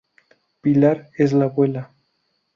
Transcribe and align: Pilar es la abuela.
Pilar 0.61 1.11
es 1.15 1.31
la 1.31 1.45
abuela. 1.45 1.93